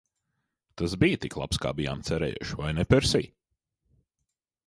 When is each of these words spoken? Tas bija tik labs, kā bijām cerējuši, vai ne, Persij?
Tas 0.81 0.95
bija 1.03 1.19
tik 1.25 1.35
labs, 1.41 1.59
kā 1.65 1.73
bijām 1.81 2.01
cerējuši, 2.09 2.59
vai 2.63 2.73
ne, 2.79 2.87
Persij? 2.93 3.31